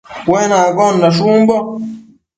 Cuenaccondash 0.25 1.19
umbo 1.31 1.57